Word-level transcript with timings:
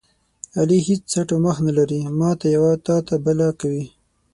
علي 0.59 0.79
هېڅ 0.87 1.01
څټ 1.11 1.27
او 1.33 1.39
مخ 1.45 1.57
نه 1.67 1.71
لري، 1.77 1.99
ماته 2.19 2.45
یوه 2.55 2.71
تاته 2.85 3.15
بله 3.25 3.47
کوي. 3.59 3.85